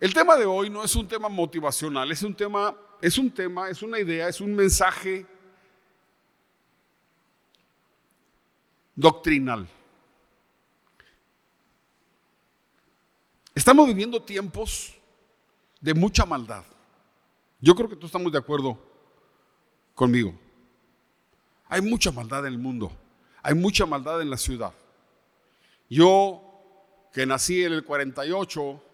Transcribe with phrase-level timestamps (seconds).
[0.00, 3.68] El tema de hoy no es un tema motivacional, es un tema, es un tema,
[3.68, 5.26] es una idea, es un mensaje
[8.94, 9.68] doctrinal.
[13.56, 14.94] Estamos viviendo tiempos
[15.80, 16.64] de mucha maldad.
[17.60, 18.78] Yo creo que todos estamos de acuerdo
[19.96, 20.32] conmigo.
[21.68, 22.92] Hay mucha maldad en el mundo,
[23.42, 24.72] hay mucha maldad en la ciudad.
[25.90, 26.44] Yo,
[27.12, 28.84] que nací en el 48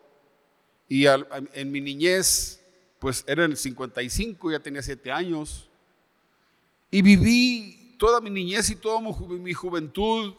[0.89, 2.61] y en mi niñez,
[2.99, 5.69] pues era el 55, ya tenía 7 años,
[6.91, 10.35] y viví toda mi niñez y toda mi juventud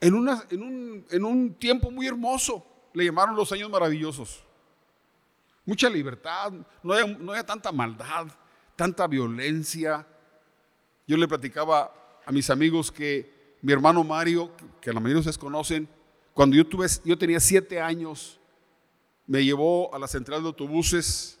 [0.00, 2.64] en, una, en, un, en un tiempo muy hermoso.
[2.92, 4.42] Le llamaron los años maravillosos.
[5.64, 6.52] Mucha libertad,
[6.82, 8.28] no había, no había tanta maldad,
[8.76, 10.06] tanta violencia.
[11.06, 11.92] Yo le platicaba
[12.24, 15.88] a mis amigos que mi hermano Mario, que la mayoría de ustedes conocen,
[16.32, 18.37] cuando yo, tuve, yo tenía siete años,
[19.28, 21.38] me llevó a la central de autobuses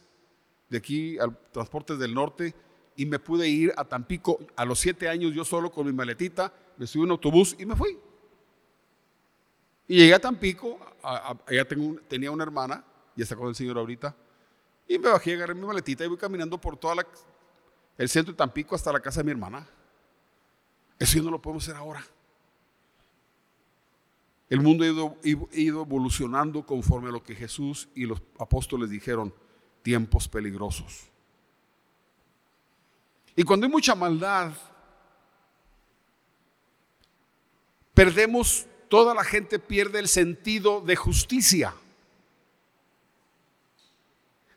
[0.68, 2.54] de aquí al Transportes del Norte
[2.94, 6.52] y me pude ir a Tampico a los siete años yo solo con mi maletita,
[6.76, 7.98] me subí a un autobús y me fui.
[9.88, 11.66] Y llegué a Tampico, allá
[12.06, 12.84] tenía una hermana,
[13.16, 14.14] ya está con el señor ahorita,
[14.86, 16.94] y me bajé, agarré mi maletita y voy caminando por todo
[17.96, 19.66] el centro de Tampico hasta la casa de mi hermana.
[20.98, 22.04] Eso ya no lo podemos hacer ahora.
[24.50, 29.34] El mundo ha ido, evolucionando conforme a lo que Jesús y los apóstoles dijeron,
[29.82, 31.08] tiempos peligrosos.
[33.36, 34.52] Y cuando hay mucha maldad,
[37.92, 41.74] perdemos, toda la gente pierde el sentido de justicia.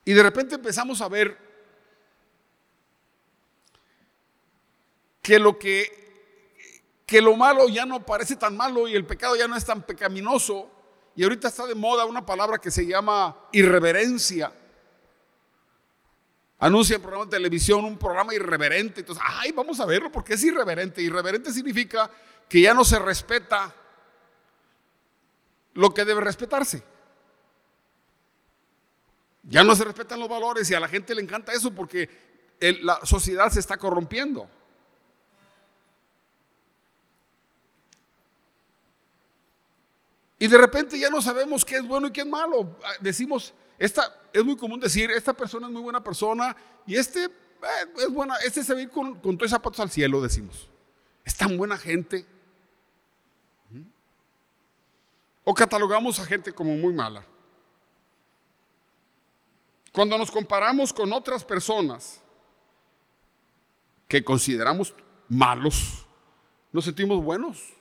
[0.06, 1.38] Y de repente empezamos a ver
[5.22, 6.01] que lo que
[7.12, 9.82] que lo malo ya no parece tan malo y el pecado ya no es tan
[9.82, 10.72] pecaminoso.
[11.14, 14.50] Y ahorita está de moda una palabra que se llama irreverencia.
[16.58, 19.02] Anuncia en programa de televisión un programa irreverente.
[19.02, 21.02] Entonces, ay, vamos a verlo porque es irreverente.
[21.02, 22.10] Irreverente significa
[22.48, 23.76] que ya no se respeta
[25.74, 26.82] lo que debe respetarse.
[29.44, 32.10] Ya no se respetan los valores y a la gente le encanta eso porque
[32.62, 34.48] la sociedad se está corrompiendo.
[40.42, 42.76] Y de repente ya no sabemos qué es bueno y qué es malo.
[42.84, 46.58] Ah, decimos, esta, es muy común decir, esta persona es muy buena persona
[46.88, 47.30] y este eh,
[47.98, 50.68] es buena, este se ve con, con tres zapatos al cielo, decimos.
[51.24, 52.26] Es tan buena gente.
[55.44, 57.24] O catalogamos a gente como muy mala.
[59.94, 62.20] Cuando nos comparamos con otras personas
[64.08, 64.92] que consideramos
[65.30, 66.04] malos,
[66.72, 67.80] nos sentimos buenos.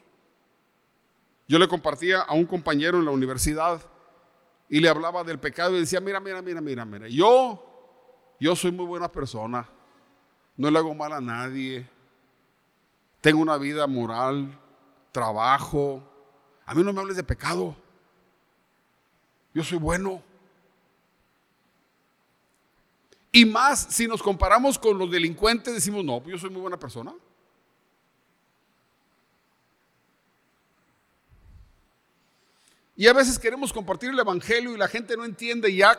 [1.50, 3.82] Yo le compartía a un compañero en la universidad
[4.68, 8.70] y le hablaba del pecado y decía, mira, mira, mira, mira, mira, yo, yo soy
[8.70, 9.68] muy buena persona,
[10.56, 11.90] no le hago mal a nadie,
[13.20, 14.56] tengo una vida moral,
[15.10, 16.00] trabajo,
[16.66, 17.74] a mí no me hables de pecado,
[19.52, 20.22] yo soy bueno.
[23.32, 26.78] Y más si nos comparamos con los delincuentes, decimos, no, pues yo soy muy buena
[26.78, 27.12] persona.
[33.00, 35.98] Y a veces queremos compartir el Evangelio y la gente no entiende ya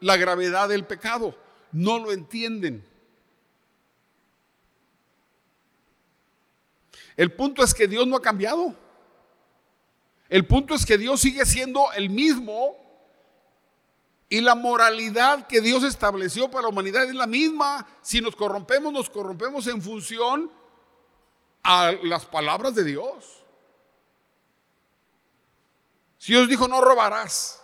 [0.00, 1.36] la gravedad del pecado.
[1.70, 2.84] No lo entienden.
[7.16, 8.74] El punto es que Dios no ha cambiado.
[10.28, 12.74] El punto es que Dios sigue siendo el mismo
[14.28, 17.86] y la moralidad que Dios estableció para la humanidad es la misma.
[18.02, 20.50] Si nos corrompemos, nos corrompemos en función
[21.62, 23.41] a las palabras de Dios.
[26.22, 27.60] Si Dios dijo no robarás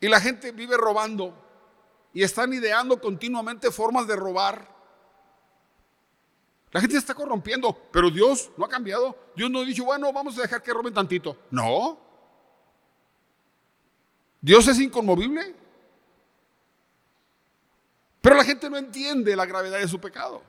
[0.00, 1.34] y la gente vive robando
[2.14, 4.66] y están ideando continuamente formas de robar,
[6.70, 9.14] la gente se está corrompiendo, pero Dios no ha cambiado.
[9.36, 11.36] Dios no ha dicho, bueno, vamos a dejar que roben tantito.
[11.50, 12.00] No.
[14.40, 15.54] Dios es inconmovible.
[18.22, 20.42] Pero la gente no entiende la gravedad de su pecado.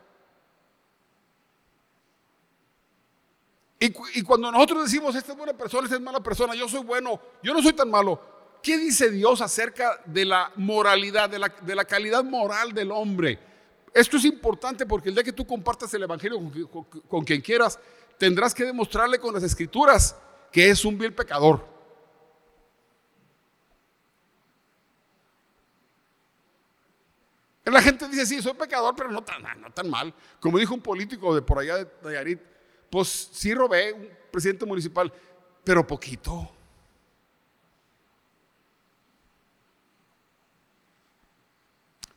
[3.86, 7.20] Y, cuando nosotros decimos, esta es buena persona, esta es mala persona, yo soy bueno,
[7.42, 8.18] yo no soy tan malo,
[8.62, 11.38] ¿qué dice Dios acerca de la moralidad, de
[11.76, 13.38] la, calidad moral del hombre?
[13.94, 16.40] Esto es importante porque el día que tú compartas el Evangelio
[17.10, 17.78] con, quien quieras,
[18.18, 20.16] tendrás que demostrarle con las escrituras
[20.50, 21.68] que es un vil pecador.
[27.66, 30.14] La gente dice, sí, soy pecador, pero no tan, no tan mal.
[30.40, 32.53] Como dijo un político de por allá de Nayarit,
[32.94, 35.12] pues sí robé un presidente municipal,
[35.63, 36.48] pero poquito.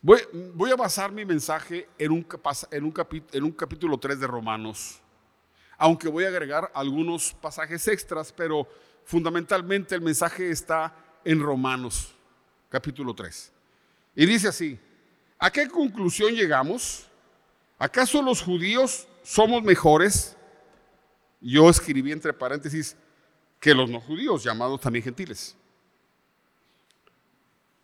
[0.03, 2.27] Voy, a basar mi mensaje en un,
[2.69, 2.93] en, un
[3.31, 4.99] en un capítulo 3 de Romanos,
[5.79, 8.67] aunque voy a agregar algunos pasajes extras, pero
[9.03, 10.95] fundamentalmente el mensaje está
[11.25, 12.13] en Romanos,
[12.69, 13.51] capítulo 3.
[14.15, 14.79] Y dice así,
[15.39, 17.07] ¿a qué conclusión llegamos?
[17.79, 20.36] ¿Acaso los judíos somos mejores?
[21.39, 22.95] Yo escribí entre paréntesis
[23.59, 25.55] que los no judíos, llamados también gentiles.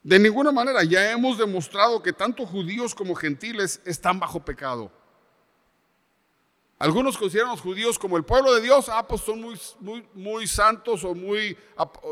[0.04, 4.92] De ninguna manera, ya hemos demostrado que tanto judíos como gentiles están bajo pecado.
[6.78, 10.06] Algunos consideran a los judíos como el pueblo de Dios, ah, pues son muy, muy,
[10.14, 11.58] muy santos o muy...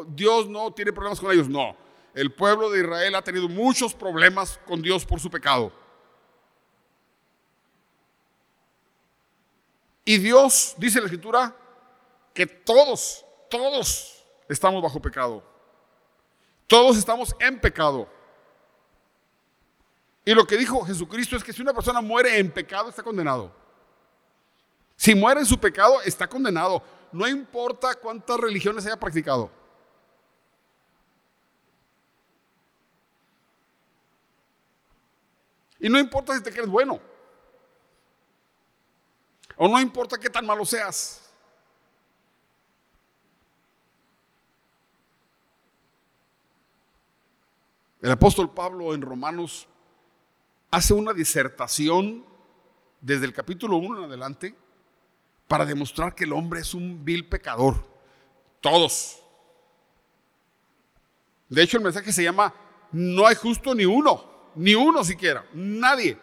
[0.08, 1.50] Dios no tiene problemas con ellos.
[1.50, 1.76] No,
[2.14, 5.74] el pueblo de Israel ha tenido muchos problemas con Dios por su pecado.
[10.12, 11.56] Y Dios, dice la escritura,
[12.34, 15.42] que todos, todos estamos bajo pecado.
[16.68, 18.10] Todos estamos en pecado.
[20.26, 23.56] Y lo que dijo Jesucristo es que si una persona muere en pecado, está condenado.
[24.98, 26.84] Si muere en su pecado, está condenado.
[27.14, 29.50] No importa cuántas religiones haya practicado.
[35.80, 37.11] Y no importa si te crees bueno.
[39.64, 41.22] O no importa qué tan malo seas.
[48.02, 49.68] El apóstol Pablo en Romanos
[50.72, 52.26] hace una disertación
[53.02, 54.56] desde el capítulo 1 en adelante
[55.48, 57.88] para demostrar que el hombre es un vil pecador.
[58.62, 59.22] Todos.
[61.50, 62.52] De hecho, el mensaje se llama
[62.92, 64.26] No hay justo ni uno,
[64.56, 66.18] ni uno siquiera, nadie.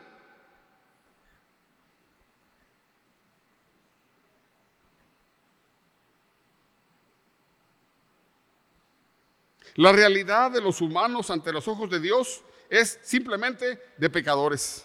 [9.78, 14.84] La realidad de los humanos ante los ojos de Dios es simplemente de pecadores.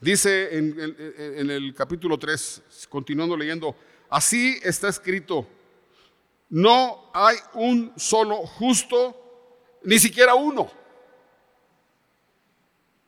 [0.00, 3.76] Dice en, el capítulo 3, continuando leyendo,
[4.08, 5.46] así está escrito,
[6.48, 10.70] no hay un solo justo, ni siquiera uno.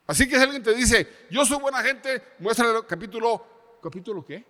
[0.07, 4.45] Así que si alguien te dice, yo soy buena gente, muestra el capítulo, ¿capítulo qué?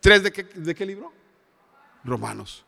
[0.00, 1.12] ¿Tres de qué, de qué libro?
[2.02, 2.64] Romanos.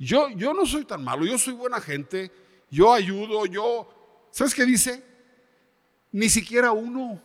[0.00, 2.32] Yo, yo no soy tan malo, yo soy buena gente,
[2.70, 3.86] yo ayudo, yo...
[4.30, 5.04] ¿Sabes qué dice?
[6.10, 7.20] Ni siquiera uno.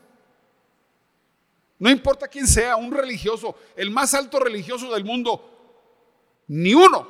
[1.80, 7.08] No importa quién sea, un religioso, el más alto religioso del mundo, ni uno.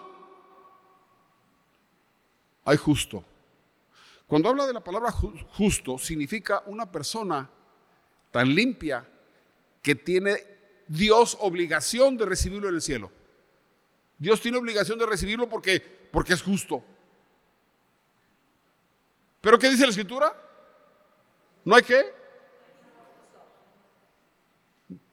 [2.64, 3.24] Hay justo.
[4.28, 7.50] Cuando habla de la palabra justo, significa una persona
[8.30, 9.10] tan limpia
[9.82, 10.38] que tiene
[10.88, 13.25] Dios obligación de recibirlo en el cielo.
[14.18, 15.80] Dios tiene obligación de recibirlo porque,
[16.12, 16.84] porque es justo.
[19.42, 20.34] ¿Pero qué dice la escritura?
[21.64, 22.14] ¿No hay qué?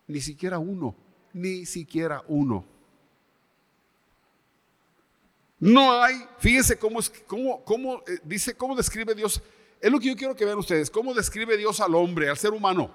[0.07, 0.95] Ni siquiera uno,
[1.33, 2.65] ni siquiera uno.
[5.59, 9.41] No hay, fíjense cómo, cómo, cómo eh, dice, cómo describe Dios.
[9.81, 12.53] Es lo que yo quiero que vean ustedes, cómo describe Dios al hombre, al ser
[12.53, 12.93] humano.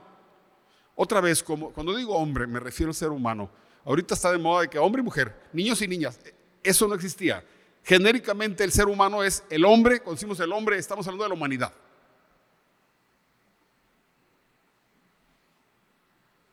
[0.95, 3.49] Otra vez, como, cuando digo hombre, me refiero al ser humano.
[3.87, 6.19] Ahorita está de moda de que hombre y mujer, niños y niñas,
[6.61, 7.41] eso no existía.
[7.85, 11.35] Genéricamente el ser humano es el hombre, cuando decimos el hombre estamos hablando de la
[11.35, 11.71] humanidad.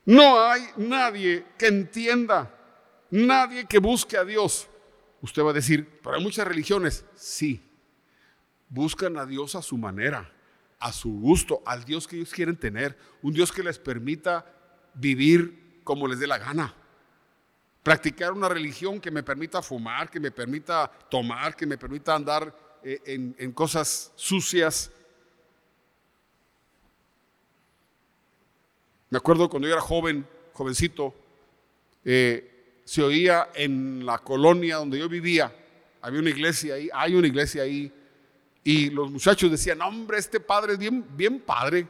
[0.05, 2.55] No hay nadie que entienda,
[3.11, 4.69] nadie que busque a Dios.
[5.21, 7.05] Usted va a decir, pero hay muchas religiones.
[7.17, 7.61] Sí,
[8.69, 10.33] buscan a Dios a su manera,
[10.79, 14.47] a su gusto, al Dios que ellos quieren tener, un Dios que les permita
[14.95, 16.77] vivir como les dé la gana
[17.85, 22.81] practicar una religión que me permita fumar, que me permita tomar, que me permita andar
[22.83, 24.91] eh, en, cosas sucias.
[29.11, 31.15] Me acuerdo cuando yo era joven, jovencito,
[32.07, 35.55] eh, se oía en la colonia donde yo vivía,
[36.01, 37.93] había una iglesia ahí, hay una iglesia ahí,
[38.65, 41.87] y los muchachos decían, hombre, este padre es bien, bien padre,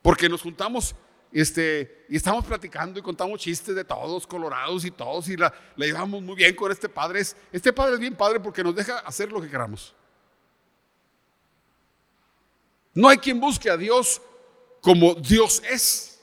[0.00, 0.94] porque nos juntamos
[1.32, 6.22] este, y estamos platicando y contamos chistes de todos, colorados y todos, y la, llevamos
[6.22, 7.22] muy bien con este padre.
[7.52, 9.94] Este padre es bien padre porque nos deja hacer lo que queramos.
[12.94, 14.22] No hay quien busque a Dios
[14.80, 16.18] como Dios es.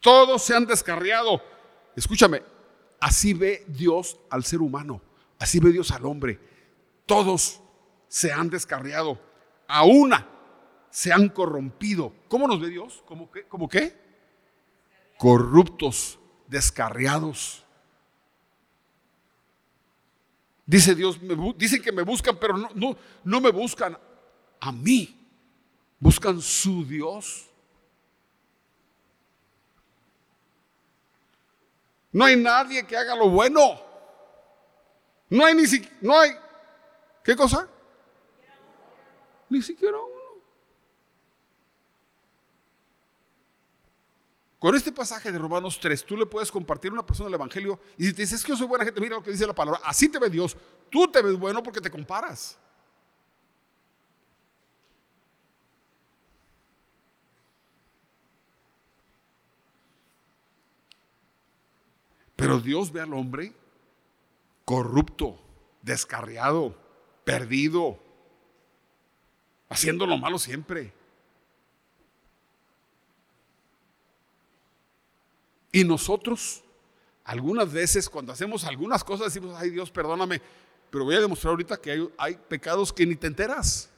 [0.00, 1.42] Todos se han descarriado.
[1.96, 2.42] Escúchame,
[3.00, 5.00] así ve Dios al ser humano,
[5.38, 6.38] así ve Dios al hombre.
[7.06, 7.60] Todos
[8.08, 9.27] se han descarriado
[9.68, 10.26] a una
[10.90, 12.12] se han corrompido.
[12.28, 13.04] ¿Cómo nos ve Dios?
[13.06, 13.96] ¿Cómo qué?
[15.16, 17.64] Corruptos, descarriados.
[20.66, 21.18] Dice Dios,
[21.56, 23.96] dicen que me buscan, pero no, no, no me buscan
[24.60, 25.14] a mí.
[26.00, 27.48] Buscan su Dios.
[32.12, 33.80] No hay nadie que haga lo bueno.
[35.30, 36.30] No hay ni siquiera, no hay,
[37.22, 37.68] ¿qué cosa?
[39.50, 40.18] Ni siquiera uno.
[44.58, 47.78] Con este pasaje de Romanos 3, tú le puedes compartir a una persona el Evangelio
[47.96, 49.80] y si te dices que yo soy buena gente, mira lo que dice la palabra.
[49.84, 50.56] Así te ve Dios.
[50.90, 52.58] Tú te ves bueno porque te comparas.
[62.34, 63.52] Pero Dios ve al hombre
[64.64, 65.40] corrupto,
[65.82, 66.76] descarriado,
[67.24, 67.98] perdido,
[69.68, 70.92] haciendo lo malo siempre.
[75.70, 76.64] Y nosotros,
[77.24, 80.40] algunas veces cuando hacemos algunas cosas decimos, ay Dios, perdóname,
[80.90, 83.90] pero voy a demostrar ahorita que hay, pecados que ni te enteras.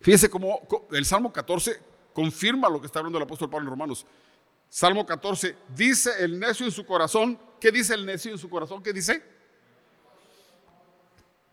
[0.00, 0.60] Fíjese cómo
[0.92, 1.80] el Salmo 14
[2.14, 4.06] confirma lo que está hablando el apóstol Pablo en Romanos.
[4.70, 8.82] Salmo 14, dice el necio en su corazón, ¿qué dice el necio en su corazón?
[8.82, 9.37] ¿Qué dice?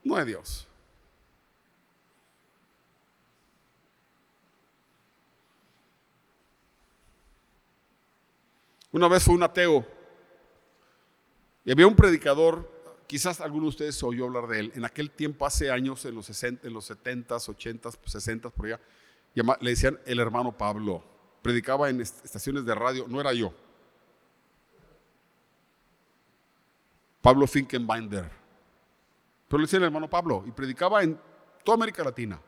[0.05, 0.67] No es Dios.
[8.91, 9.85] Una vez fue un ateo
[11.65, 12.71] y había un predicador,
[13.07, 16.27] quizás alguno de ustedes oyó hablar de él, en aquel tiempo, hace años, en los,
[16.27, 18.79] 60, en los 70s, 80s, 60s, por allá,
[19.33, 21.03] le decían el hermano Pablo.
[21.41, 23.51] Predicaba en estaciones de radio, no era yo.
[27.21, 28.44] Pablo Finkenbinder.
[29.47, 31.19] Pero le decían el hermano Pablo y predicaba en
[31.63, 32.39] toda América Latina.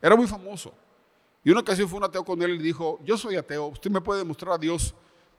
[0.00, 0.74] Era muy famoso.
[1.44, 4.00] Y una ocasión fue un ateo con él y dijo, yo soy ateo, usted me
[4.00, 4.94] puede demostrar a Dios.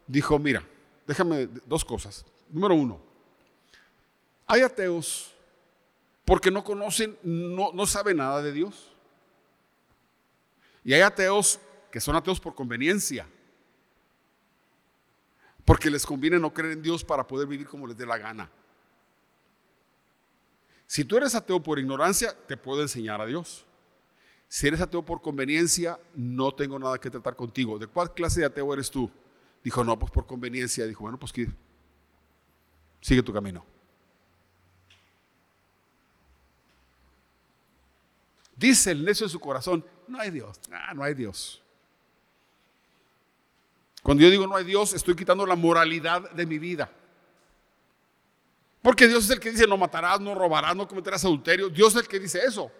[0.07, 0.63] Dijo, mira,
[1.05, 2.25] déjame dos cosas.
[2.49, 2.99] Número uno,
[4.47, 5.33] hay ateos
[6.25, 8.91] porque no conocen, no, no saben nada de Dios.
[10.83, 11.59] Y hay ateos
[11.91, 13.27] que son ateos por conveniencia.
[15.65, 18.49] Porque les conviene no creer en Dios para poder vivir como les dé la gana.
[20.89, 23.63] Si tú eres ateo por ignorancia, te puedo enseñar a Dios.
[24.47, 27.77] Si eres ateo por conveniencia, no tengo nada que tratar contigo.
[27.77, 29.07] ¿De cuál clase de ateo eres tú?
[29.63, 30.87] Dijo, no, pues por conveniencia.
[30.87, 31.31] Dijo, bueno, pues
[33.01, 33.63] sigue tu camino.
[38.55, 40.59] Dice el necio de su corazón, no hay Dios.
[40.71, 41.61] Ah, no hay Dios.
[44.01, 46.91] Cuando yo digo no hay Dios, estoy quitando la moralidad de mi vida.
[48.81, 51.69] Porque Dios es el que dice no matarás, no robarás, no cometerás adulterio.
[51.69, 52.71] Dios es el que dice eso.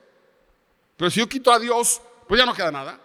[0.95, 2.99] Pero si yo quito a Dios, pues ya no queda nada.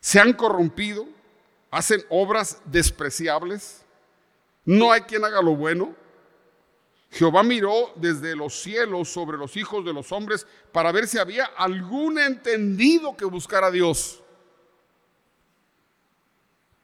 [0.00, 1.06] Se han corrompido,
[1.70, 3.84] hacen obras despreciables.
[4.64, 5.94] No hay quien haga lo bueno.
[7.10, 11.44] Jehová miró desde los cielos sobre los hijos de los hombres para ver si había
[11.44, 14.19] algún entendido que buscara a Dios.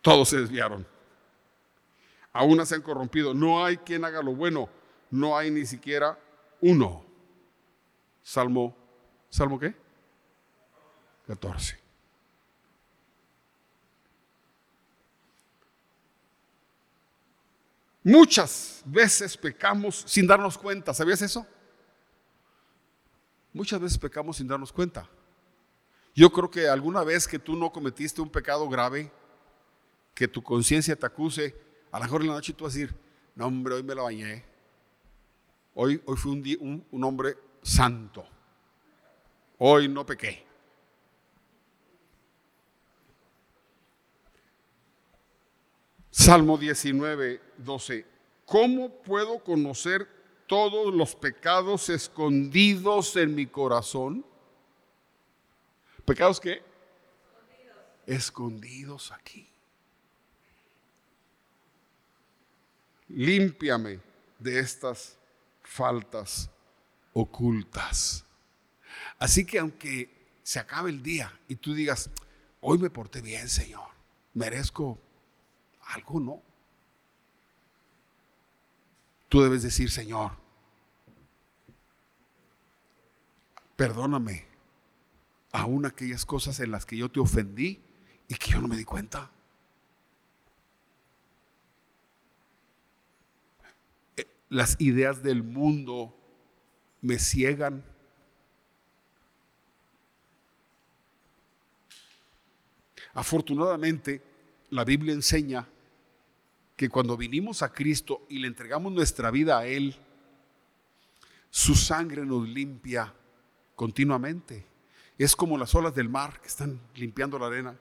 [0.07, 0.87] Todos se desviaron.
[2.33, 3.35] Aún se han corrompido.
[3.35, 4.69] No hay quien haga lo bueno.
[5.11, 6.17] No hay ni siquiera
[6.61, 7.05] uno.
[8.23, 8.73] Salmo,
[9.29, 9.75] ¿Salmo qué?
[11.27, 11.77] 14.
[18.05, 20.95] Muchas veces pecamos sin darnos cuenta.
[20.95, 21.45] ¿Sabías eso?
[23.53, 25.11] Muchas veces pecamos sin darnos cuenta.
[26.15, 29.11] Yo creo que alguna vez que tú no cometiste un pecado grave,
[30.17, 31.55] que tu conciencia te acuse,
[31.93, 32.97] a lo mejor en la noche tú vas a decir,
[33.35, 34.43] no hombre, hoy me la bañé.
[35.75, 38.27] Hoy, hoy fui un, un hombre santo.
[39.59, 40.43] Hoy no pequé.
[46.11, 48.07] Salmo 19, 12.
[48.47, 50.09] ¿Cómo puedo conocer
[50.47, 54.25] todos los pecados escondidos en mi corazón?
[56.07, 56.63] ¿Pecados qué?
[58.07, 59.56] Escondidos, escondidos aquí.
[63.09, 64.01] Límpiame
[64.39, 65.17] de estas
[65.63, 66.51] faltas
[67.13, 68.25] ocultas.
[69.19, 72.11] Así que aunque se acabe el día y tú digas,
[72.61, 73.89] hoy me porté bien, Señor,
[74.35, 74.99] merezco
[75.87, 76.43] algo no.
[79.29, 80.33] Tú debes decir, Señor,
[83.77, 84.47] perdóname
[85.53, 87.83] aún aquellas cosas en las que yo te ofendí
[88.29, 89.31] y que yo no me di cuenta.
[94.17, 96.15] Eh, las ideas del mundo
[97.01, 97.85] me ciegan.
[103.15, 104.23] Afortunadamente,
[104.71, 105.67] la Biblia enseña
[106.77, 109.97] que cuando vinimos a Cristo y le entregamos nuestra vida a Él,
[111.51, 113.15] su sangre nos limpia
[113.75, 114.67] continuamente.
[115.17, 117.79] Es como las olas del mar que están limpiando la arena.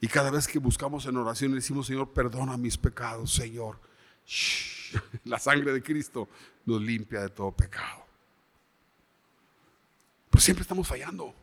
[0.00, 3.78] Y cada vez que buscamos en oración le decimos, Señor, perdona mis pecados, Señor.
[5.24, 6.28] La sangre de Cristo
[6.64, 8.04] nos limpia de todo pecado.
[10.30, 11.34] Pero siempre estamos fallando.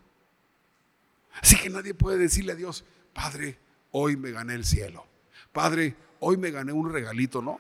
[1.42, 2.84] Así que nadie puede decirle a Dios,
[3.14, 3.60] Padre,
[3.92, 5.06] hoy me gané el cielo.
[5.52, 7.60] Padre, hoy me gané un regalito, ¿no?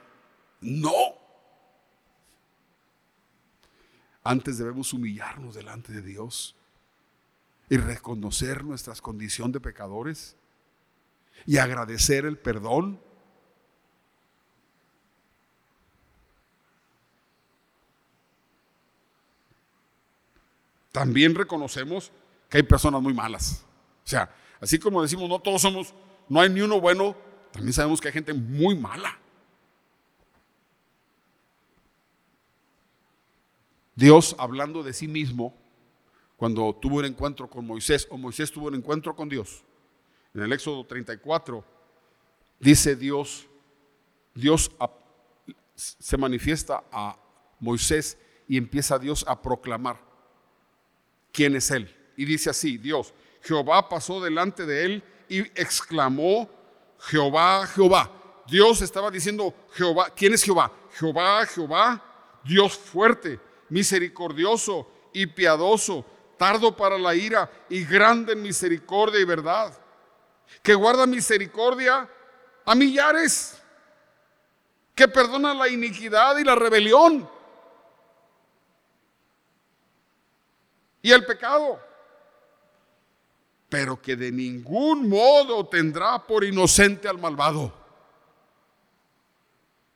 [0.62, 0.92] No.
[4.24, 6.56] Antes debemos humillarnos delante de Dios
[7.70, 10.36] y reconocer nuestra condición de pecadores
[11.46, 13.00] y agradecer el perdón.
[20.92, 22.12] También reconocemos
[22.50, 23.64] que hay personas muy malas.
[24.04, 25.94] O sea, así como decimos, no todos somos,
[26.28, 27.16] no hay ni uno bueno,
[27.52, 29.20] también sabemos que hay gente muy mala.
[33.96, 35.56] Dios hablando de sí mismo,
[36.38, 39.64] cuando tuvo un encuentro con Moisés, o Moisés tuvo un encuentro con Dios,
[40.38, 41.66] en el Éxodo 34,
[42.60, 43.48] dice Dios,
[44.36, 44.72] Dios
[45.74, 47.18] se manifiesta a
[47.60, 50.00] Moisés y empieza Dios a proclamar
[51.32, 51.92] quién es Él.
[52.16, 56.48] Y dice así, Dios, Jehová pasó delante de él y exclamó,
[57.00, 58.12] Jehová, Jehová.
[58.48, 60.72] Dios estaba diciendo, Jehová, ¿quién es Jehová?
[60.94, 63.40] Jehová, Jehová, Dios fuerte,
[63.70, 66.06] misericordioso y piadoso,
[66.38, 69.87] tardo para la ira y grande en misericordia y verdad
[70.62, 72.10] que guarda misericordia
[72.66, 73.62] a millares,
[74.94, 77.30] que perdona la iniquidad y la rebelión
[81.02, 81.80] y el pecado,
[83.70, 87.74] pero que de ningún modo tendrá por inocente al malvado.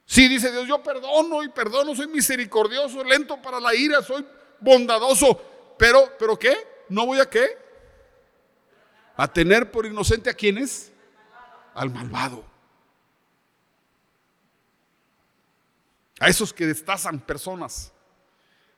[0.05, 4.25] Si dice Dios, yo perdono y perdono, soy misericordioso, lento para la ira, soy
[4.59, 5.41] bondadoso,
[5.77, 6.85] pero, pero ¿qué?
[6.89, 7.57] ¿No voy a qué?
[9.21, 10.91] A tener por inocente a quienes?
[11.75, 12.43] Al malvado.
[16.19, 17.93] A esos que destazan personas.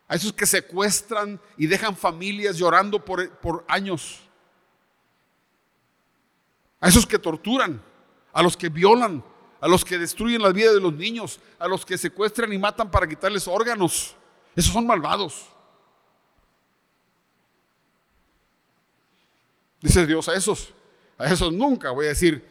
[0.05, 4.19] A esos que secuestran y dejan familias llorando por, por años.
[6.81, 7.81] A esos que torturan.
[8.33, 9.23] A los que violan.
[9.61, 11.39] A los que destruyen la vida de los niños.
[11.57, 14.13] A los que secuestran y matan para quitarles órganos.
[14.57, 15.52] Esos son malvados.
[19.83, 20.73] Dice Dios a esos,
[21.17, 22.41] a esos nunca voy a decir,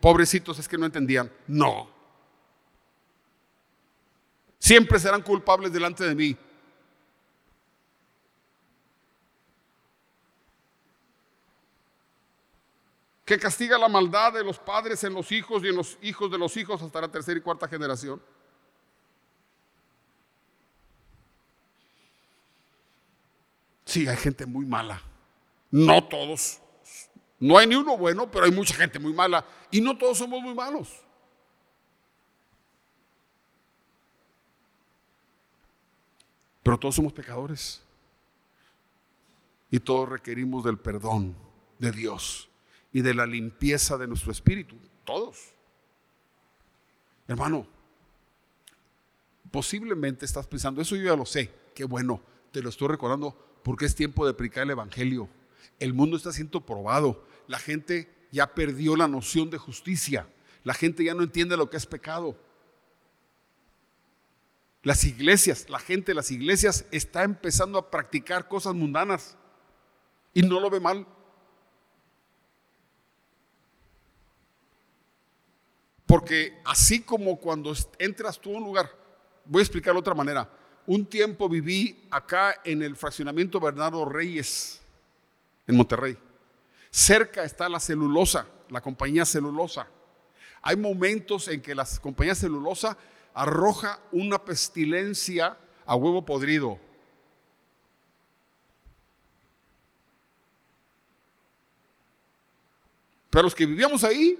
[0.00, 1.30] pobrecitos es que no entendían.
[1.46, 1.88] No.
[4.58, 6.36] Siempre serán culpables delante de mí.
[13.24, 16.36] que castiga la maldad de los padres en los hijos y en los hijos de
[16.36, 18.20] los hijos hasta la tercera y cuarta generación.
[23.84, 25.00] Sí, hay gente muy mala.
[25.70, 26.60] No todos.
[27.40, 29.44] No hay ni uno bueno, pero hay mucha gente muy mala.
[29.70, 31.02] Y no todos somos muy malos.
[36.62, 37.82] Pero todos somos pecadores.
[39.70, 41.34] Y todos requerimos del perdón
[41.78, 42.50] de Dios
[42.92, 44.76] y de la limpieza de nuestro espíritu.
[45.04, 45.54] Todos.
[47.26, 47.66] Hermano,
[49.50, 53.86] posiblemente estás pensando, eso yo ya lo sé, qué bueno, te lo estoy recordando porque
[53.86, 55.28] es tiempo de predicar el Evangelio.
[55.78, 60.24] El mundo está siendo probado la gente ya perdió la noción de justicia.
[60.62, 62.38] La gente ya no entiende lo que es pecado.
[64.84, 69.36] Las iglesias, la gente las iglesias está empezando a practicar cosas mundanas
[70.32, 71.04] y no lo ve mal.
[76.06, 78.96] Porque así como cuando entras tú a un lugar,
[79.44, 80.48] voy a explicar de otra manera.
[80.86, 84.80] Un tiempo viví acá en el fraccionamiento Bernardo Reyes,
[85.66, 86.16] en Monterrey.
[86.90, 89.86] Cerca está la celulosa, la compañía celulosa.
[90.62, 92.96] Hay momentos en que la compañía celulosa
[93.32, 96.78] arroja una pestilencia a huevo podrido.
[103.30, 104.36] Pero los que vivíamos ahí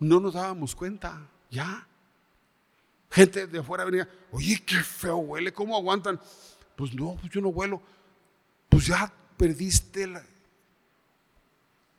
[0.00, 1.86] no nos dábamos cuenta, ya.
[3.10, 6.20] Gente de afuera venía, oye, qué feo huele, ¿cómo aguantan?
[6.74, 7.80] Pues no, pues yo no huelo.
[8.68, 10.06] Pues ya perdiste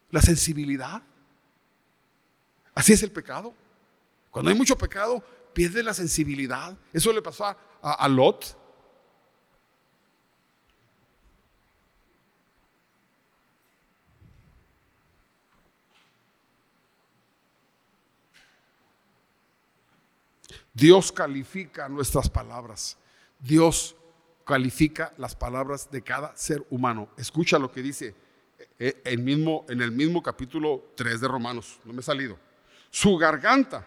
[0.10, 1.02] la, sensibilidad.
[2.74, 3.54] Así es el pecado.
[4.32, 6.78] Cuando hay mucho pecado, pierde la sensibilidad.
[6.92, 8.58] Eso le pasó a, a, Lot?
[20.74, 22.98] Dios califica nuestras palabras.
[23.40, 23.96] Dios
[24.46, 27.10] califica las palabras de cada ser humano.
[27.18, 28.16] Escucha lo que dice
[28.80, 31.80] eh, el mismo, en el mismo capítulo 3 de Romanos.
[31.84, 32.38] No me he salido.
[32.90, 33.86] Su garganta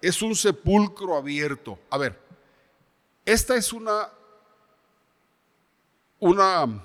[0.00, 1.78] es un sepulcro abierto.
[1.90, 2.18] A ver,
[3.24, 4.10] esta es una,
[6.18, 6.84] una,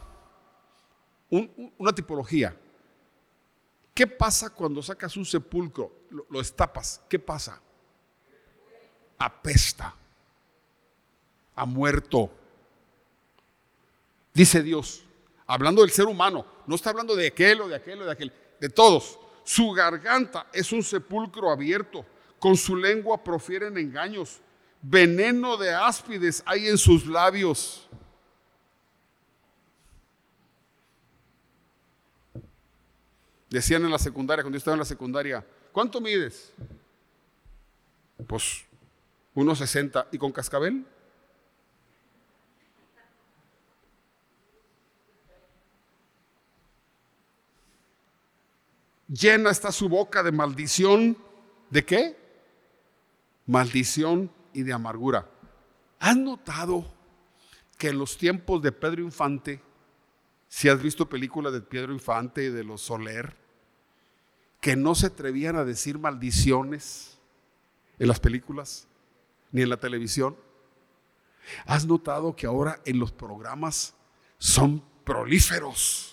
[1.77, 2.55] una tipología.
[3.93, 5.91] ¿Qué pasa cuando sacas un sepulcro,
[6.29, 7.01] lo estapas?
[7.09, 7.61] ¿Qué pasa?
[9.23, 9.95] apesta,
[11.55, 12.31] ha muerto.
[14.33, 15.03] Dice Dios,
[15.45, 18.33] hablando del ser humano, no está hablando de aquel o de aquel o de aquel,
[18.59, 19.19] de todos.
[19.43, 22.05] Su garganta es un sepulcro abierto,
[22.39, 24.39] con su lengua profieren engaños,
[24.81, 27.87] veneno de áspides hay en sus labios.
[33.49, 36.51] Decían en la secundaria, cuando yo estaba en la secundaria, ¿cuánto mides?
[38.25, 38.65] Pues
[39.35, 40.85] 1,60 y con cascabel.
[49.13, 51.17] Llena está su boca de maldición.
[51.69, 52.17] ¿De qué?
[53.45, 55.29] Maldición y de amargura.
[55.99, 56.85] ¿Has notado
[57.77, 59.61] que en los tiempos de Pedro Infante,
[60.47, 63.35] si has visto películas de Pedro Infante y de los Soler,
[64.59, 67.19] que no se atrevían a decir maldiciones
[67.99, 68.87] en las películas?
[69.53, 70.35] ni en la televisión.
[71.65, 73.93] ¿Has notado que ahora en los programas
[74.37, 76.12] son prolíferos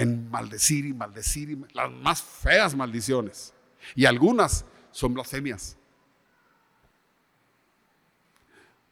[0.00, 3.52] en maldecir y maldecir y las más feas maldiciones?
[3.94, 5.76] Y algunas son blasfemias.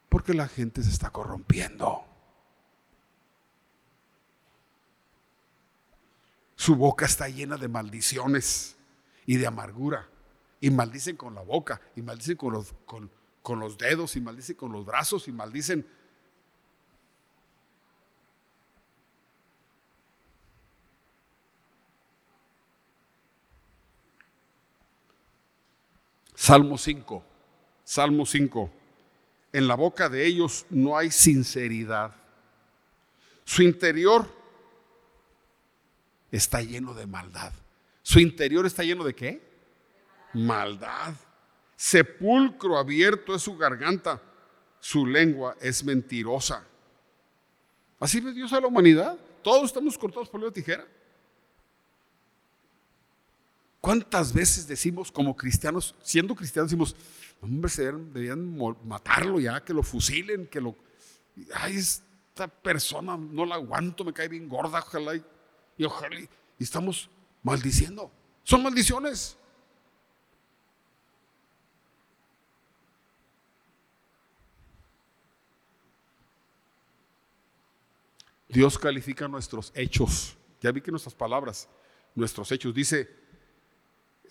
[0.07, 2.05] Porque la gente se está corrompiendo.
[6.55, 8.77] Su boca está llena de maldiciones
[9.25, 10.07] y de amargura.
[10.61, 13.09] Y maldicen con la boca, y maldicen con los, con,
[13.41, 15.87] con los dedos y maldicen con los brazos y maldicen.
[26.39, 27.21] Salmo 5,
[27.83, 28.71] Salmo 5.
[29.51, 32.15] En la boca de ellos no hay sinceridad.
[33.43, 34.25] Su interior
[36.31, 37.51] está lleno de maldad.
[38.03, 39.41] Su interior está lleno de qué?
[40.33, 41.13] Maldad.
[41.75, 44.21] Sepulcro abierto es su garganta,
[44.79, 46.65] su lengua es mentirosa.
[47.99, 49.19] Así ve Dios a la humanidad.
[49.43, 50.87] Todos estamos cortados por la tijera.
[53.81, 56.95] ¿Cuántas veces decimos como cristianos, siendo cristianos, decimos,
[57.41, 60.75] hombre, deberían matarlo ya, que lo fusilen, que lo...
[61.53, 65.15] Ay, esta persona no la aguanto, me cae bien gorda, ojalá
[65.77, 66.19] y ojalá.
[66.19, 66.27] Y
[66.63, 67.09] estamos
[67.41, 68.11] maldiciendo.
[68.43, 69.37] Son maldiciones.
[78.49, 80.35] Dios califica nuestros hechos.
[80.59, 81.69] Ya vi que nuestras palabras,
[82.15, 83.18] nuestros hechos, dice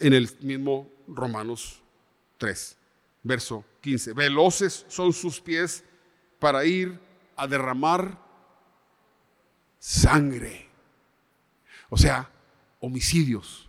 [0.00, 1.82] en el mismo Romanos
[2.38, 2.76] 3,
[3.22, 5.84] verso 15, veloces son sus pies
[6.38, 6.98] para ir
[7.36, 8.18] a derramar
[9.78, 10.68] sangre.
[11.88, 12.30] O sea,
[12.80, 13.68] homicidios.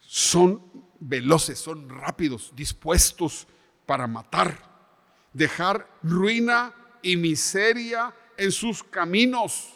[0.00, 0.62] Son
[0.98, 3.46] veloces, son rápidos, dispuestos
[3.84, 4.58] para matar,
[5.32, 9.75] dejar ruina y miseria en sus caminos.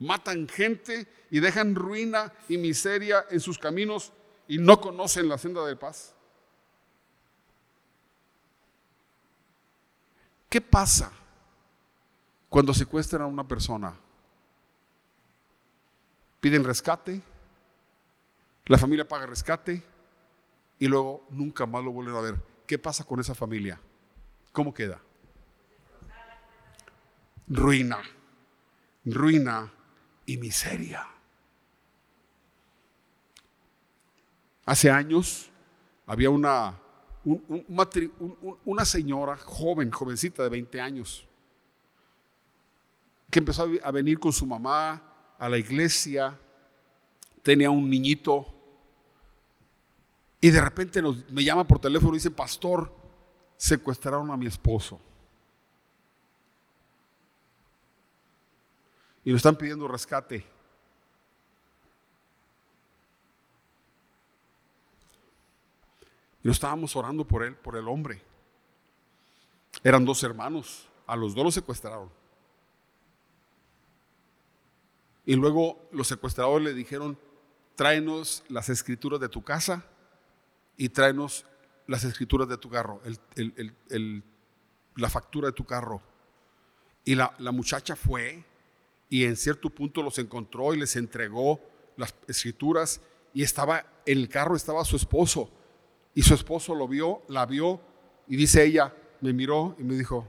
[0.00, 4.12] Matan gente y dejan ruina y miseria en sus caminos
[4.48, 6.14] y no conocen la senda de paz.
[10.48, 11.12] ¿Qué pasa
[12.48, 13.94] cuando secuestran a una persona?
[16.40, 17.20] Piden rescate,
[18.66, 19.82] la familia paga rescate
[20.78, 22.34] y luego nunca más lo vuelven a ver.
[22.66, 23.78] ¿Qué pasa con esa familia?
[24.52, 25.00] ¿Cómo queda?
[27.50, 27.98] ruina,
[29.04, 29.70] ruina
[30.36, 31.06] miseria.
[34.64, 35.50] Hace años
[36.06, 36.78] había una,
[38.64, 41.26] una señora joven, jovencita de 20 años,
[43.30, 45.02] que empezó a venir con su mamá
[45.38, 46.38] a la iglesia,
[47.42, 48.46] tenía un niñito,
[50.40, 52.92] y de repente me llama por teléfono y dice, pastor,
[53.56, 55.00] secuestraron a mi esposo.
[59.30, 60.44] Y nos están pidiendo rescate.
[66.42, 68.20] Y nos estábamos orando por él, por el hombre.
[69.84, 72.10] Eran dos hermanos, a los dos los secuestraron.
[75.24, 77.16] Y luego los secuestradores le dijeron,
[77.76, 79.84] tráenos las escrituras de tu casa
[80.76, 81.46] y tráenos
[81.86, 83.00] las escrituras de tu carro,
[84.96, 86.02] la factura de tu carro.
[87.04, 88.49] Y la, la muchacha fue
[89.10, 91.60] y en cierto punto los encontró y les entregó
[91.96, 93.02] las escrituras
[93.34, 95.50] y estaba en el carro estaba su esposo
[96.14, 97.80] y su esposo lo vio, la vio
[98.28, 100.26] y dice ella, me miró y me dijo,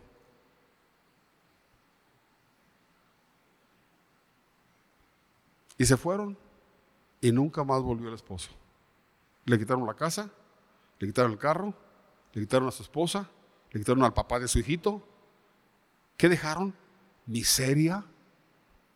[5.77, 6.37] y se fueron
[7.21, 8.51] y nunca más volvió el esposo.
[9.45, 10.29] Le quitaron la casa,
[10.99, 11.73] le quitaron el carro,
[12.33, 13.29] le quitaron a su esposa,
[13.71, 15.07] le quitaron al papá de su hijito.
[16.17, 16.75] ¿Qué dejaron?
[17.25, 18.05] Miseria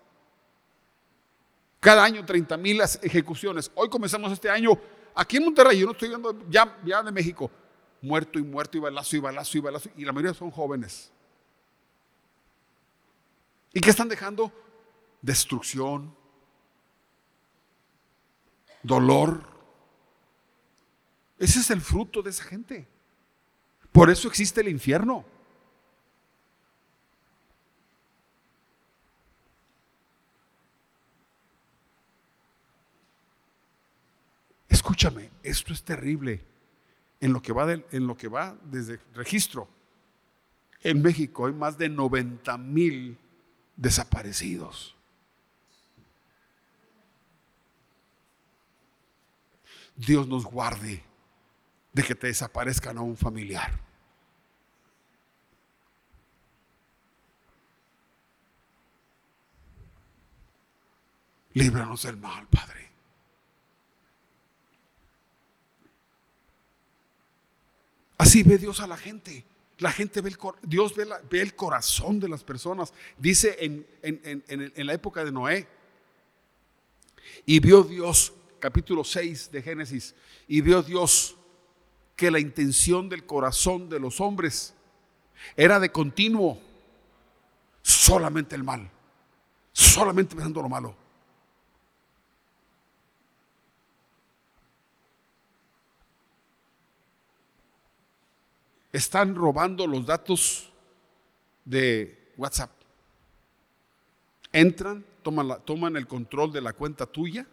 [1.80, 3.70] Cada año 30 mil ejecuciones.
[3.74, 4.78] Hoy comenzamos este año
[5.14, 7.50] aquí en Monterrey, yo no estoy viendo ya, ya de México,
[8.00, 11.10] muerto y muerto y balazo y balazo y balazo, y la mayoría son jóvenes.
[13.72, 14.52] ¿Y qué están dejando?
[15.20, 16.14] Destrucción,
[18.82, 19.42] dolor.
[21.38, 22.88] Ese es el fruto de esa gente.
[23.98, 25.24] Por eso existe el infierno.
[34.68, 36.44] Escúchame, esto es terrible.
[37.18, 39.68] En lo que va, en lo que va desde registro,
[40.84, 43.18] en México hay más de 90 mil
[43.74, 44.94] desaparecidos.
[49.96, 51.02] Dios nos guarde
[51.92, 53.87] de que te desaparezcan a un familiar.
[61.54, 62.88] Líbranos del mal, Padre.
[68.18, 69.44] Así ve Dios a la gente.
[69.78, 72.92] La gente ve el, Dios ve, el corazón de las personas.
[73.16, 75.68] Dice en, en, la época de Noé.
[77.46, 80.14] Y vio Dios, capítulo 6 de Génesis,
[80.48, 81.36] y vio Dios
[82.16, 84.74] que la intención del corazón de los hombres
[85.56, 86.60] era de continuo
[87.82, 88.90] solamente el mal,
[89.72, 91.07] solamente pensando lo malo.
[98.98, 100.70] Están robando los datos
[101.64, 102.70] de WhatsApp.
[104.52, 107.46] Entran, toman, toman, el control de la cuenta tuya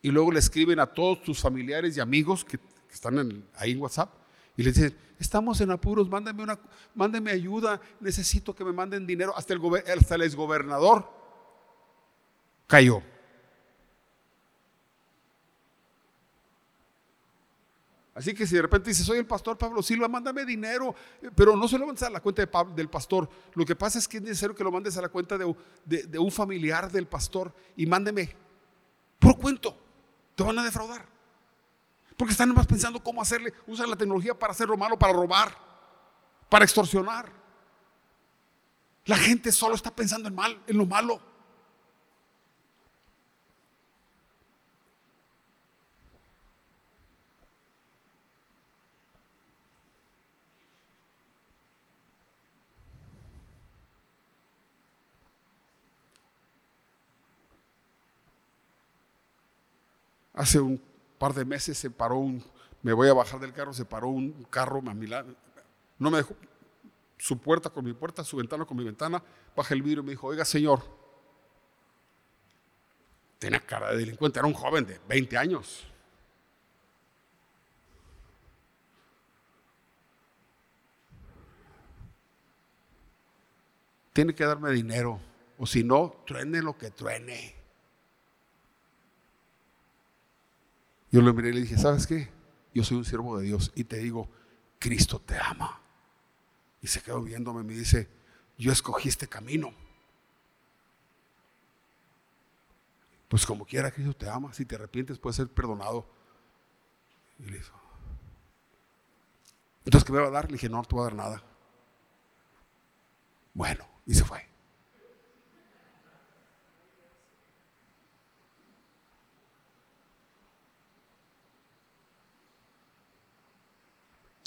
[0.00, 2.58] y luego le escriben a todos tus familiares y amigos que,
[2.90, 4.10] están ahí en WhatsApp
[4.56, 6.58] y les dicen, estamos en apuros, mándame, una,
[6.94, 9.36] mándame ayuda, necesito que me manden dinero.
[9.36, 9.60] Hasta el,
[9.94, 11.06] hasta el exgobernador
[12.66, 13.02] cayó.
[18.18, 20.92] Así que si de repente dice, soy el pastor Pablo Silva, mándame dinero,
[21.36, 23.30] pero no se lo mandes a la cuenta del pastor.
[23.54, 25.44] Lo que pasa es que es necesario que lo mandes a la cuenta de,
[26.18, 28.34] un familiar del pastor y mándeme.
[29.20, 29.78] Por cuento,
[30.34, 31.06] te van a defraudar.
[32.16, 35.56] Porque están más pensando cómo hacerle, usan la tecnología para hacer lo malo, para robar,
[36.48, 37.30] para extorsionar.
[39.04, 41.20] La gente solo está pensando en mal, en lo malo.
[60.38, 60.80] Hace un
[61.18, 62.44] par de meses se paró un,
[62.82, 64.94] me voy a bajar del carro, se paró un carro a
[65.98, 66.36] no me dejó
[67.16, 69.20] su puerta con mi puerta, su ventana con mi ventana,
[69.56, 70.84] baja el vidrio y me dijo, oiga señor,
[73.40, 75.84] tenía cara de delincuente, era un joven de 20 años.
[84.12, 85.18] Tiene que darme dinero,
[85.58, 87.57] o si no, truene lo que truene.
[91.10, 92.30] Yo le miré y le dije, ¿sabes qué?
[92.74, 94.28] Yo soy un siervo de Dios y te digo,
[94.78, 95.80] Cristo te ama.
[96.82, 98.08] Y se quedó viéndome y me dice,
[98.56, 99.72] yo escogí este camino.
[103.28, 104.52] Pues como quiera, Cristo te ama.
[104.52, 106.06] Si te arrepientes, puedes ser perdonado.
[107.38, 107.78] Y le dijo,
[109.84, 110.46] entonces, ¿qué me va a dar?
[110.46, 111.42] Le dije, no, no te voy a dar nada.
[113.54, 114.47] Bueno, y se fue.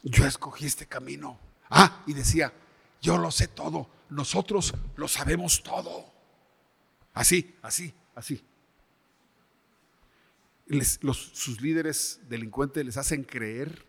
[0.03, 1.39] Yo escogí este camino.
[1.69, 2.53] Ah, y decía,
[3.01, 6.05] yo lo sé todo, nosotros lo sabemos todo.
[7.13, 8.43] Así, así, así.
[11.13, 13.85] sus líderes delincuentes les hacen creer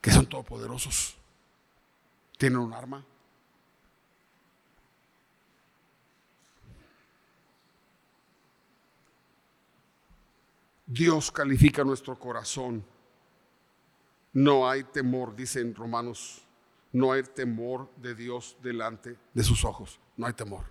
[0.00, 1.16] que son todopoderosos.
[2.38, 3.04] Tienen un arma.
[10.86, 12.84] Dios califica nuestro corazón.
[14.32, 16.42] No hay temor, dice en Romanos,
[16.92, 19.98] no hay temor de Dios delante de sus ojos.
[20.16, 20.64] No hay temor.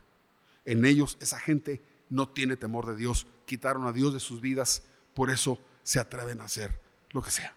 [0.63, 3.27] En ellos esa gente no tiene temor de Dios.
[3.45, 6.79] Quitaron a Dios de sus vidas, por eso se atreven a hacer
[7.11, 7.55] lo que sea.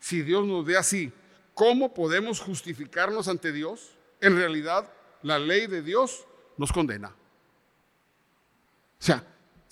[0.00, 1.12] Si Dios nos ve así,
[1.54, 3.96] ¿cómo podemos justificarnos ante Dios?
[4.20, 6.26] En realidad, la ley de Dios
[6.56, 7.08] nos condena.
[7.08, 9.24] O sea,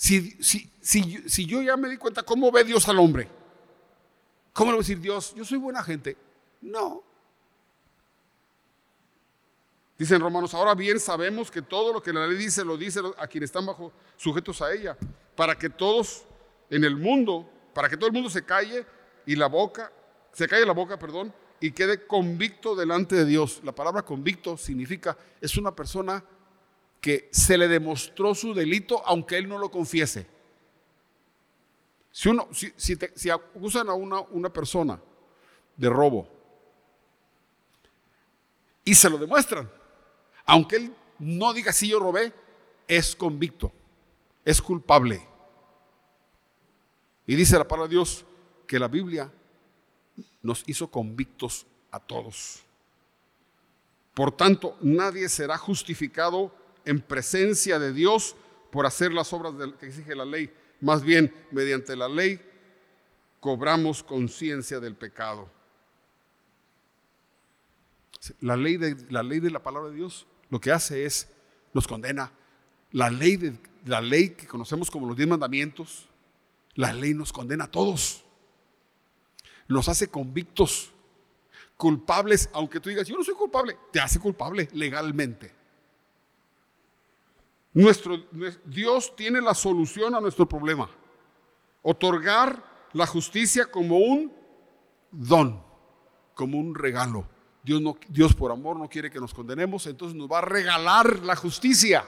[0.05, 0.71] si,
[1.25, 3.27] si, yo ya me di cuenta cómo ve Dios al hombre,
[4.53, 5.35] ¿cómo le voy a decir Dios?
[5.35, 6.14] Yo soy buena gente.
[6.61, 7.03] No.
[9.97, 13.27] Dicen Romanos, ahora bien sabemos que todo lo que la ley dice lo dice a
[13.27, 14.95] quienes están bajo sujetos a ella,
[15.35, 16.27] para que todos
[16.69, 18.85] en el mundo, para que todo el mundo se calle
[19.25, 19.90] y la boca,
[20.33, 23.62] se calle la boca, perdón, y quede convicto delante de Dios.
[23.64, 26.23] La palabra convicto significa es una persona
[27.05, 30.27] que se le demostró su delito aunque él no lo confiese.
[32.11, 34.99] Si, uno, si, acusan a una, una persona
[35.77, 36.27] de robo
[38.87, 39.71] y se lo demuestran,
[40.47, 42.33] aunque él no diga si yo robé,
[42.88, 43.71] es convicto,
[44.43, 45.29] es culpable.
[47.27, 48.25] Y dice la palabra de Dios
[48.67, 49.31] que la Biblia
[50.40, 52.62] nos hizo convictos a todos.
[54.14, 58.37] Por tanto, nadie será justificado en presencia de Dios
[58.70, 60.53] por hacer las obras que exige la ley.
[60.81, 62.40] Más bien, mediante la ley,
[63.40, 65.49] cobramos conciencia del pecado.
[68.40, 71.29] La ley, de, la ley de la palabra de Dios lo que hace es,
[71.73, 72.33] nos condena.
[72.92, 76.09] La ley, de, la ley que conocemos como los diez mandamientos,
[76.75, 78.25] la ley nos condena a todos.
[79.68, 80.90] Nos hace convictos,
[81.77, 85.53] culpables, aunque tú digas, yo no soy culpable, te hace culpable legalmente.
[87.74, 88.16] Nuestro,
[88.64, 90.88] Dios tiene la solución a nuestro problema.
[91.82, 94.32] Otorgar la justicia como un
[95.10, 95.60] don,
[96.34, 97.26] como un regalo.
[97.64, 101.18] Dios, no, Dios por amor no quiere que nos condenemos, entonces nos va a regalar
[101.20, 102.06] la justicia.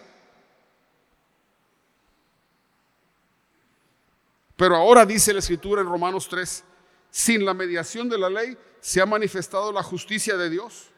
[4.55, 6.65] Pero ahora dice la escritura en Romanos 3,
[7.11, 10.91] sin la mediación de la ley se ha manifestado la justicia de Dios,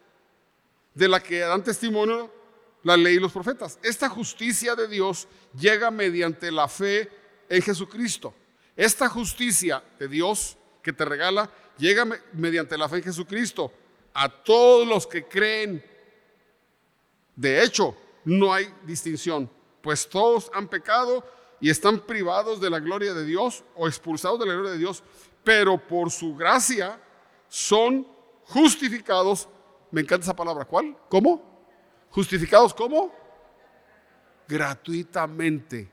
[0.94, 2.37] de la que dan testimonio
[2.88, 3.78] la ley y los profetas.
[3.82, 7.10] Esta justicia de Dios llega mediante la fe
[7.50, 8.34] en Jesucristo.
[8.74, 13.70] Esta justicia de Dios que te regala llega mediante la fe en Jesucristo
[14.14, 15.84] a todos los que creen.
[17.36, 19.50] De hecho, no hay distinción,
[19.82, 21.22] pues todos han pecado
[21.60, 25.02] y están privados de la gloria de Dios o expulsados de la gloria de Dios,
[25.44, 26.98] pero por su gracia
[27.48, 28.08] son
[28.44, 29.46] justificados.
[29.90, 30.64] Me encanta esa palabra.
[30.64, 30.96] ¿Cuál?
[31.10, 31.47] ¿Cómo?
[32.10, 33.14] ¿Justificados cómo?
[34.46, 35.88] Gratuitamente.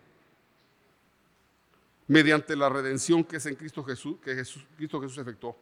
[2.07, 4.35] Mediante la redención que es en Cristo Jesús, que
[4.77, 5.57] Cristo Jesús efectuó.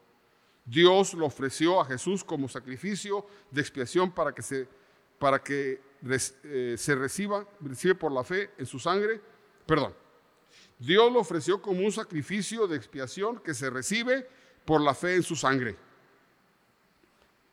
[0.65, 4.67] Dios lo ofreció a Jesús como sacrificio de expiación para que se,
[5.19, 5.81] para que,
[6.43, 9.21] eh, se reciba, recibe por la fe en su sangre.
[9.65, 9.93] Perdón.
[10.77, 14.27] Dios lo ofreció como un sacrificio de expiación que se recibe
[14.65, 15.77] por la fe en su sangre.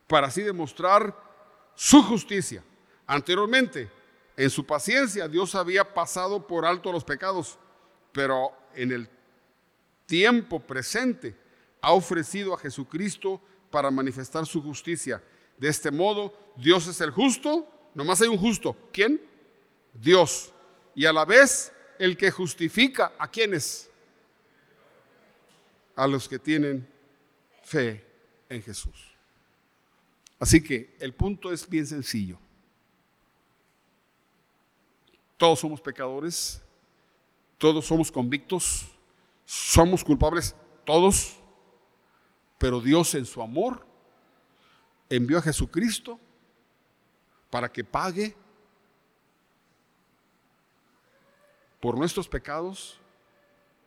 [0.07, 1.16] Para así demostrar
[1.74, 2.64] su justicia
[3.11, 3.90] Anteriormente,
[4.36, 7.58] En su paciencia Dios había pasado por alto los pecados,
[8.12, 9.08] pero en el
[10.06, 11.36] tiempo presente
[11.82, 15.22] ha ofrecido a Jesucristo para manifestar su justicia.
[15.58, 18.74] De este modo, Dios es el justo, nomás hay un justo.
[18.92, 19.20] ¿Quién?
[19.92, 20.54] Dios.
[20.94, 23.90] Y a la vez el que justifica a quienes?
[25.96, 26.88] A los que tienen
[27.64, 28.02] fe
[28.48, 29.14] en Jesús.
[30.38, 32.38] Así que el punto es bien sencillo.
[35.41, 36.61] Todos somos pecadores,
[37.57, 38.91] todos somos convictos,
[39.47, 41.38] somos culpables, todos,
[42.59, 43.86] pero Dios en su amor
[45.09, 46.20] envió a Jesucristo
[47.49, 48.36] para que pague
[51.80, 53.01] por nuestros pecados,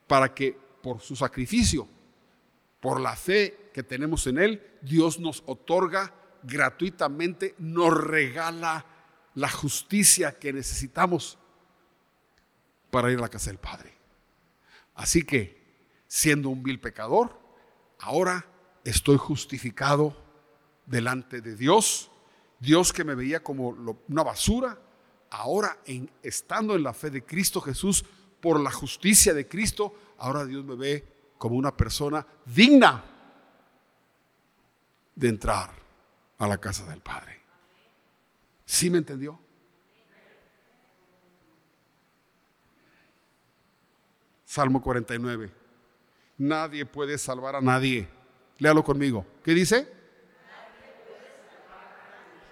[0.07, 1.87] para que por su sacrificio,
[2.79, 8.87] por la fe que tenemos en Él, Dios nos otorga gratuitamente, nos regala
[9.35, 11.37] la justicia que necesitamos
[12.93, 13.91] para ir a la casa del Padre.
[14.93, 15.59] Así que,
[16.07, 17.39] siendo un vil pecador,
[17.97, 18.45] ahora
[18.83, 20.15] estoy justificado
[20.85, 22.11] delante de Dios.
[22.59, 23.69] Dios que me veía como
[24.07, 24.79] una basura,
[25.31, 28.05] ahora en, estando en la fe de Cristo Jesús,
[28.39, 33.03] por la justicia de Cristo, ahora Dios me ve como una persona digna
[35.15, 35.71] de entrar
[36.37, 37.41] a la casa del Padre.
[38.67, 39.39] ¿Sí me entendió?
[44.53, 45.49] Salmo 49.
[46.37, 48.07] Nadie puede salvar a nadie.
[48.59, 49.25] Léalo conmigo.
[49.43, 49.91] ¿Qué dice?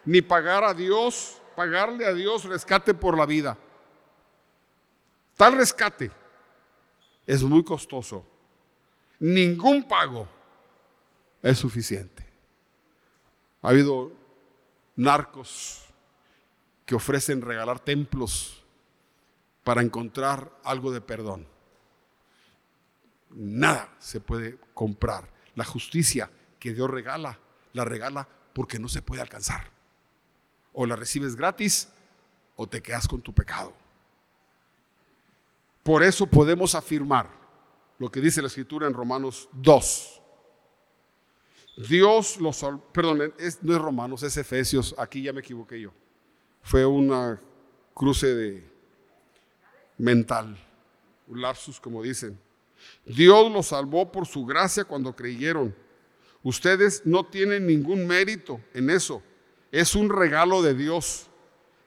[0.05, 3.55] Ni pagar a Dios pagarle a Dios rescate por la vida.
[5.37, 6.09] Tal rescate
[7.27, 8.25] es muy costoso.
[9.19, 10.27] Ningún pago
[11.43, 12.25] es suficiente.
[13.61, 14.11] Ha habido
[14.95, 15.85] narcos
[16.83, 18.63] que ofrecen regalar templos
[19.63, 21.50] para encontrar algo de perdón.
[23.33, 25.29] Nada se puede comprar.
[25.55, 26.29] La justicia
[26.59, 27.39] que Dios regala,
[27.73, 29.69] la regala porque no se puede alcanzar.
[30.73, 31.89] O la recibes gratis
[32.55, 33.73] o te quedas con tu pecado.
[35.83, 37.29] Por eso podemos afirmar
[37.97, 40.21] lo que dice la escritura en Romanos 2.
[41.87, 45.91] Dios los, perdón, no es Romanos, es Efesios, aquí ya me equivoqué yo.
[46.61, 47.41] Fue una
[47.93, 48.71] cruce de
[49.97, 50.57] mental,
[51.27, 52.39] un lapsus como dicen.
[53.05, 55.75] Dios los salvó por su gracia cuando creyeron.
[56.43, 59.21] Ustedes no tienen ningún mérito en eso
[59.71, 61.27] es un regalo de Dios.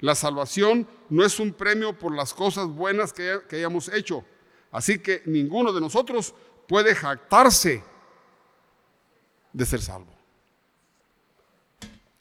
[0.00, 4.24] La salvación no es un premio por las cosas buenas que, hayamos hecho.
[4.72, 6.34] Así que ninguno de nosotros
[6.66, 7.82] puede jactarse
[9.52, 10.12] de ser salvo.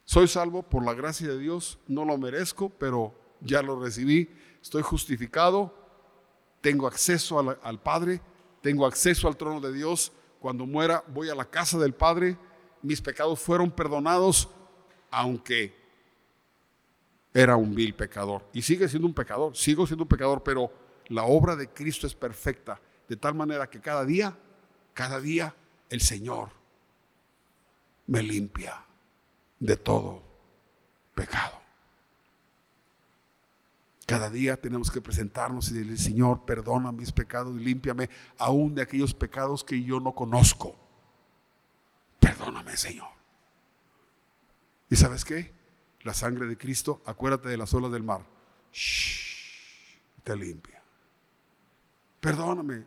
[0.06, 4.30] Soy salvo por la gracia de Dios, no lo merezco, pero ya lo recibí,
[4.62, 5.74] estoy justificado,
[6.62, 8.22] tengo acceso al Padre,
[8.64, 10.14] tengo acceso al trono de Dios.
[10.40, 12.38] Cuando muera voy a la casa del Padre,
[12.82, 14.50] mis pecados fueron perdonados,
[15.12, 15.76] aunque
[17.34, 18.50] era un vil pecador.
[18.54, 20.72] Y sigue siendo un pecador, sigo siendo un pecador, pero
[21.08, 24.36] la obra de Cristo es perfecta, de tal manera que cada día,
[24.94, 25.54] cada día
[25.90, 26.50] el Señor
[28.08, 28.86] me limpia
[29.60, 30.24] de todo
[31.14, 31.60] pecado.
[34.14, 38.84] Cada día tenemos que presentarnos y decirle, Señor, perdona mis pecados y límpiame aún de
[38.84, 40.76] aquellos pecados que yo no conozco.
[42.20, 43.10] Perdóname, Señor.
[44.88, 45.52] ¿Y sabes qué?
[46.04, 48.24] La sangre de Cristo, acuérdate de las olas del mar.
[50.24, 50.80] te limpia.
[52.20, 52.86] Perdóname.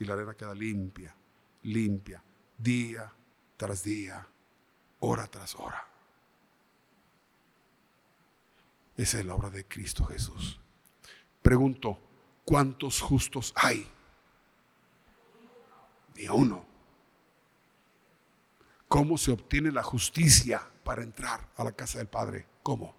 [0.00, 1.14] Y la arena queda limpia,
[1.62, 2.20] limpia,
[2.58, 3.12] día
[3.56, 4.26] tras día,
[4.98, 5.93] hora tras hora.
[8.96, 10.60] Esa es la obra de Cristo Jesús.
[11.42, 11.98] Pregunto,
[12.44, 13.86] ¿cuántos justos hay?
[16.16, 16.64] Ni uno.
[18.88, 22.46] ¿Cómo se obtiene la justicia para entrar a la casa del Padre?
[22.62, 22.94] ¿Cómo?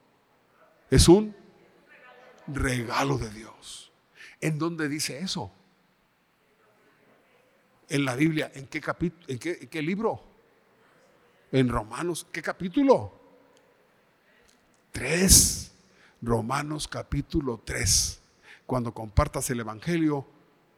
[0.90, 1.36] Es un
[2.48, 3.92] regalo de Dios.
[4.42, 5.52] ¿En dónde dice eso?
[7.90, 8.52] En la Biblia.
[8.54, 9.26] ¿En qué capítulo?
[9.28, 10.22] ¿En qué, libro?
[11.52, 12.28] En Romanos.
[12.32, 13.14] ¿Qué capítulo?
[14.92, 15.65] Tres.
[16.26, 18.22] Romanos capítulo 3.
[18.66, 20.26] Cuando compartas el Evangelio,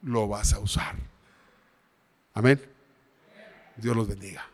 [0.01, 0.95] lo vas a usar.
[2.33, 2.61] Amén.
[3.77, 4.45] Dios los bendiga.